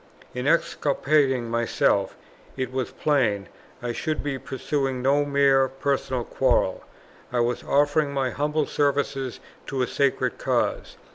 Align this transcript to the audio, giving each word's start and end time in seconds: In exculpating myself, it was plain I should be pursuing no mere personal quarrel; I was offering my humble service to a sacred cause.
In 0.33 0.47
exculpating 0.47 1.47
myself, 1.51 2.15
it 2.57 2.71
was 2.73 2.89
plain 2.89 3.47
I 3.83 3.91
should 3.91 4.23
be 4.23 4.39
pursuing 4.39 5.03
no 5.03 5.25
mere 5.25 5.67
personal 5.67 6.23
quarrel; 6.23 6.83
I 7.31 7.39
was 7.41 7.61
offering 7.63 8.11
my 8.11 8.31
humble 8.31 8.65
service 8.65 9.39
to 9.67 9.83
a 9.83 9.85
sacred 9.87 10.39
cause. 10.39 10.97